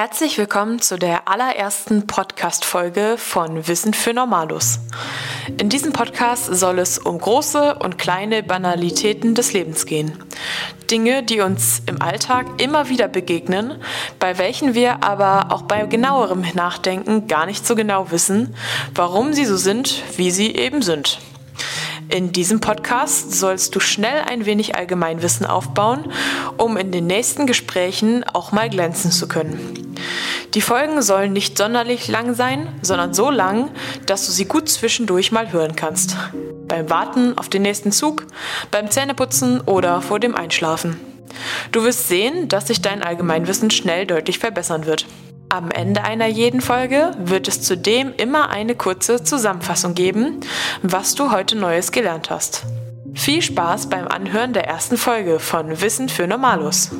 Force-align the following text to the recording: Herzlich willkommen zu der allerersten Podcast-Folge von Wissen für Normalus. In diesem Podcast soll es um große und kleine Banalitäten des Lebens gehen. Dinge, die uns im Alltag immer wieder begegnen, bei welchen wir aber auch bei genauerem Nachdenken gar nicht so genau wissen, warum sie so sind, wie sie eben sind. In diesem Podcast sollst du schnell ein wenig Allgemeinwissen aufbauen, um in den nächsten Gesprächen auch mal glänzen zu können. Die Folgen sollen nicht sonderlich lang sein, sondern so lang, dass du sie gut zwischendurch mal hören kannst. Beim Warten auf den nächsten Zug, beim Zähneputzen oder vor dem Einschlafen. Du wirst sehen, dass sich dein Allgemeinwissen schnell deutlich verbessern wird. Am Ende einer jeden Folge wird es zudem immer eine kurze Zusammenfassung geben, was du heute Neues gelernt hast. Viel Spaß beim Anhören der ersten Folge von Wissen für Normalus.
Herzlich 0.00 0.38
willkommen 0.38 0.80
zu 0.80 0.96
der 0.96 1.26
allerersten 1.26 2.06
Podcast-Folge 2.06 3.16
von 3.18 3.66
Wissen 3.66 3.92
für 3.92 4.14
Normalus. 4.14 4.78
In 5.58 5.70
diesem 5.70 5.92
Podcast 5.92 6.44
soll 6.44 6.78
es 6.78 6.98
um 6.98 7.18
große 7.18 7.74
und 7.74 7.98
kleine 7.98 8.44
Banalitäten 8.44 9.34
des 9.34 9.52
Lebens 9.54 9.86
gehen. 9.86 10.12
Dinge, 10.88 11.24
die 11.24 11.40
uns 11.40 11.82
im 11.86 12.00
Alltag 12.00 12.46
immer 12.62 12.88
wieder 12.88 13.08
begegnen, 13.08 13.82
bei 14.20 14.38
welchen 14.38 14.74
wir 14.74 15.02
aber 15.02 15.50
auch 15.50 15.62
bei 15.62 15.84
genauerem 15.86 16.44
Nachdenken 16.54 17.26
gar 17.26 17.46
nicht 17.46 17.66
so 17.66 17.74
genau 17.74 18.12
wissen, 18.12 18.54
warum 18.94 19.32
sie 19.32 19.46
so 19.46 19.56
sind, 19.56 20.04
wie 20.16 20.30
sie 20.30 20.54
eben 20.54 20.80
sind. 20.80 21.18
In 22.08 22.32
diesem 22.32 22.60
Podcast 22.60 23.32
sollst 23.32 23.74
du 23.74 23.80
schnell 23.80 24.22
ein 24.26 24.46
wenig 24.46 24.76
Allgemeinwissen 24.76 25.44
aufbauen, 25.44 26.10
um 26.56 26.78
in 26.78 26.90
den 26.90 27.06
nächsten 27.06 27.46
Gesprächen 27.46 28.24
auch 28.24 28.50
mal 28.50 28.70
glänzen 28.70 29.10
zu 29.10 29.28
können. 29.28 29.96
Die 30.54 30.62
Folgen 30.62 31.02
sollen 31.02 31.34
nicht 31.34 31.58
sonderlich 31.58 32.08
lang 32.08 32.34
sein, 32.34 32.68
sondern 32.80 33.12
so 33.12 33.30
lang, 33.30 33.70
dass 34.06 34.24
du 34.24 34.32
sie 34.32 34.46
gut 34.46 34.70
zwischendurch 34.70 35.32
mal 35.32 35.52
hören 35.52 35.76
kannst. 35.76 36.16
Beim 36.66 36.88
Warten 36.88 37.36
auf 37.36 37.50
den 37.50 37.62
nächsten 37.62 37.92
Zug, 37.92 38.26
beim 38.70 38.90
Zähneputzen 38.90 39.60
oder 39.60 40.00
vor 40.00 40.18
dem 40.18 40.34
Einschlafen. 40.34 40.98
Du 41.72 41.84
wirst 41.84 42.08
sehen, 42.08 42.48
dass 42.48 42.68
sich 42.68 42.80
dein 42.80 43.02
Allgemeinwissen 43.02 43.70
schnell 43.70 44.06
deutlich 44.06 44.38
verbessern 44.38 44.86
wird. 44.86 45.04
Am 45.50 45.70
Ende 45.70 46.04
einer 46.04 46.26
jeden 46.26 46.60
Folge 46.60 47.12
wird 47.18 47.48
es 47.48 47.62
zudem 47.62 48.12
immer 48.14 48.50
eine 48.50 48.74
kurze 48.74 49.24
Zusammenfassung 49.24 49.94
geben, 49.94 50.40
was 50.82 51.14
du 51.14 51.30
heute 51.30 51.56
Neues 51.56 51.90
gelernt 51.90 52.28
hast. 52.28 52.64
Viel 53.14 53.40
Spaß 53.40 53.88
beim 53.88 54.08
Anhören 54.08 54.52
der 54.52 54.66
ersten 54.66 54.98
Folge 54.98 55.40
von 55.40 55.80
Wissen 55.80 56.10
für 56.10 56.26
Normalus. 56.26 56.90